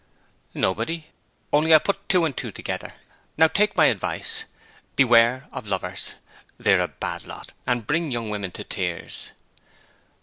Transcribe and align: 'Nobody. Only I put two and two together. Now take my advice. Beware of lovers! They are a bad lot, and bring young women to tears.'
'Nobody. 0.55 1.11
Only 1.53 1.75
I 1.75 1.77
put 1.77 2.09
two 2.09 2.25
and 2.25 2.35
two 2.35 2.51
together. 2.51 2.95
Now 3.37 3.47
take 3.47 3.77
my 3.77 3.85
advice. 3.85 4.45
Beware 4.95 5.45
of 5.51 5.67
lovers! 5.67 6.15
They 6.57 6.73
are 6.73 6.79
a 6.79 6.87
bad 6.87 7.27
lot, 7.27 7.51
and 7.67 7.85
bring 7.85 8.09
young 8.09 8.31
women 8.31 8.49
to 8.53 8.63
tears.' 8.63 9.29